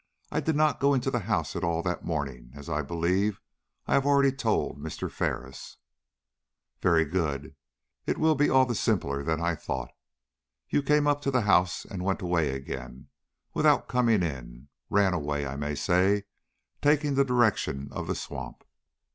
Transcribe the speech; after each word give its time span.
I 0.31 0.39
did 0.39 0.55
not 0.55 0.79
go 0.79 0.95
into 0.95 1.11
the 1.11 1.19
house 1.29 1.55
at 1.55 1.63
all 1.63 1.83
that 1.83 2.03
morning, 2.03 2.49
as 2.55 2.69
I 2.69 2.81
believe 2.81 3.39
I 3.85 3.93
have 3.93 4.03
already 4.03 4.31
told 4.31 4.79
Mr. 4.81 5.11
Ferris." 5.11 5.77
"Very 6.81 7.05
good! 7.05 7.55
It 8.07 8.17
will 8.17 8.29
all 8.51 8.65
be 8.65 8.73
simpler 8.73 9.21
than 9.21 9.39
I 9.39 9.53
thought. 9.53 9.91
You 10.67 10.81
came 10.81 11.05
up 11.05 11.21
to 11.21 11.29
the 11.29 11.41
house 11.41 11.85
and 11.85 12.03
went 12.03 12.23
away 12.23 12.49
again 12.55 13.09
without 13.53 13.87
coming 13.87 14.23
in; 14.23 14.69
ran 14.89 15.13
away, 15.13 15.45
I 15.45 15.55
may 15.55 15.75
say, 15.75 16.23
taking 16.81 17.13
the 17.13 17.23
direction 17.23 17.89
of 17.91 18.07
the 18.07 18.15
swamp." 18.15 18.63